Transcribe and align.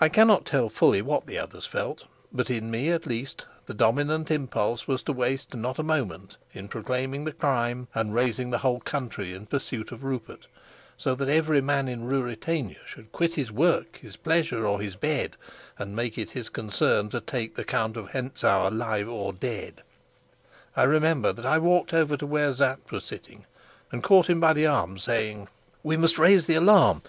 I 0.00 0.08
cannot 0.08 0.44
tell 0.44 0.68
fully 0.68 1.00
what 1.02 1.28
the 1.28 1.38
others 1.38 1.66
felt, 1.66 2.02
but 2.32 2.50
in 2.50 2.68
me 2.68 2.90
at 2.90 3.06
least 3.06 3.46
the 3.66 3.74
dominant 3.74 4.28
impulse 4.28 4.88
was 4.88 5.04
to 5.04 5.12
waste 5.12 5.54
not 5.54 5.78
a 5.78 5.84
moment 5.84 6.36
in 6.52 6.66
proclaiming 6.66 7.22
the 7.22 7.30
crime 7.32 7.86
and 7.94 8.12
raising 8.12 8.50
the 8.50 8.58
whole 8.58 8.80
country 8.80 9.34
in 9.34 9.46
pursuit 9.46 9.92
of 9.92 10.02
Rupert, 10.02 10.48
so 10.96 11.14
that 11.14 11.28
every 11.28 11.60
man 11.60 11.86
in 11.86 12.06
Ruritania 12.08 12.80
should 12.84 13.12
quit 13.12 13.34
his 13.34 13.52
work, 13.52 13.98
his 13.98 14.16
pleasure, 14.16 14.66
or 14.66 14.80
his 14.80 14.96
bed, 14.96 15.36
and 15.78 15.94
make 15.94 16.18
it 16.18 16.30
his 16.30 16.48
concern 16.48 17.08
to 17.10 17.20
take 17.20 17.54
the 17.54 17.62
Count 17.62 17.96
of 17.96 18.08
Hentzau, 18.10 18.66
alive 18.68 19.08
or 19.08 19.32
dead. 19.32 19.84
I 20.74 20.82
remember 20.82 21.32
that 21.32 21.46
I 21.46 21.58
walked 21.58 21.94
over 21.94 22.16
to 22.16 22.26
where 22.26 22.52
Sapt 22.52 22.90
was 22.90 23.04
sitting, 23.04 23.46
and 23.92 24.02
caught 24.02 24.28
him 24.28 24.40
by 24.40 24.54
the 24.54 24.66
arm, 24.66 24.98
saying: 24.98 25.46
"We 25.84 25.96
must 25.96 26.18
raise 26.18 26.46
the 26.46 26.56
alarm. 26.56 27.02